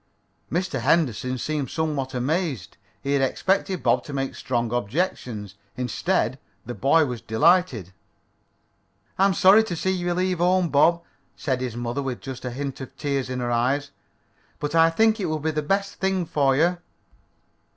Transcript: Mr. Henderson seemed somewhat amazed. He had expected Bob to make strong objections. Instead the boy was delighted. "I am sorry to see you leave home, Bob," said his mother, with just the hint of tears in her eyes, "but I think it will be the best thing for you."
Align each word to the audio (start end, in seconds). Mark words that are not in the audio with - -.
Mr. 0.51 0.79
Henderson 0.79 1.37
seemed 1.37 1.69
somewhat 1.69 2.15
amazed. 2.15 2.75
He 3.03 3.11
had 3.13 3.21
expected 3.21 3.83
Bob 3.83 4.03
to 4.05 4.13
make 4.13 4.33
strong 4.33 4.73
objections. 4.73 5.53
Instead 5.77 6.39
the 6.65 6.73
boy 6.73 7.05
was 7.05 7.21
delighted. 7.21 7.93
"I 9.19 9.25
am 9.27 9.35
sorry 9.35 9.63
to 9.63 9.75
see 9.75 9.91
you 9.91 10.15
leave 10.15 10.39
home, 10.39 10.69
Bob," 10.69 11.03
said 11.35 11.61
his 11.61 11.75
mother, 11.77 12.01
with 12.01 12.19
just 12.19 12.41
the 12.41 12.49
hint 12.49 12.81
of 12.81 12.97
tears 12.97 13.29
in 13.29 13.41
her 13.41 13.51
eyes, 13.51 13.91
"but 14.57 14.73
I 14.73 14.89
think 14.89 15.19
it 15.19 15.27
will 15.27 15.37
be 15.37 15.51
the 15.51 15.61
best 15.61 15.99
thing 15.99 16.25
for 16.25 16.55
you." 16.55 16.77